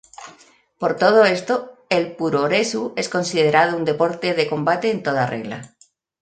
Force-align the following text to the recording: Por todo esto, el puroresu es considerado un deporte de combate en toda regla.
Por 0.79 0.95
todo 0.95 1.25
esto, 1.25 1.77
el 1.89 2.15
puroresu 2.15 2.91
es 2.95 3.07
considerado 3.07 3.77
un 3.77 3.85
deporte 3.85 4.33
de 4.33 4.47
combate 4.49 4.89
en 4.89 5.03
toda 5.03 5.27
regla. 5.27 5.75